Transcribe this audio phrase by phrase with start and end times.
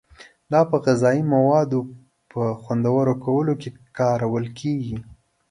[0.51, 1.79] دا په غذایي موادو
[2.31, 3.69] په خوندور کولو کې
[3.99, 4.97] کارول کیږي.